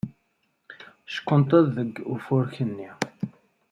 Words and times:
Ckunṭḍent 1.15 1.75
deg 1.89 1.93
ufurk-nni. 2.13 2.91